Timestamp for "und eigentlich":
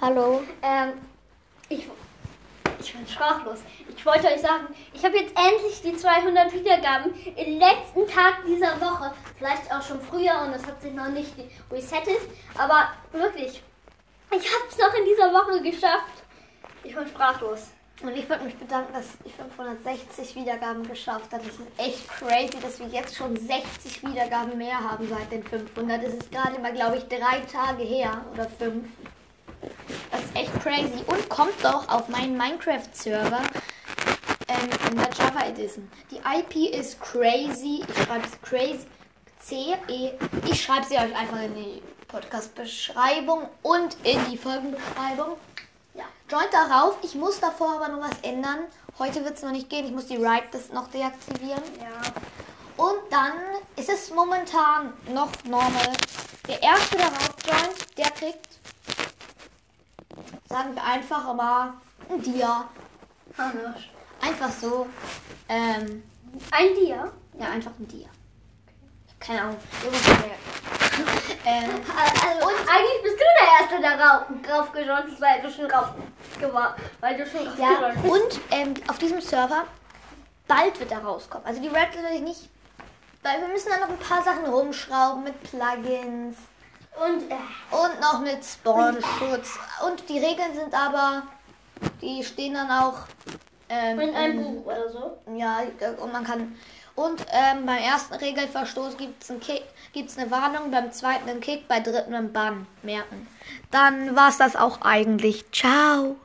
72.48-73.02